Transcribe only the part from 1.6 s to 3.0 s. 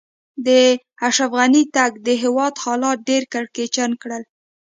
تګ؛ د هېواد حالات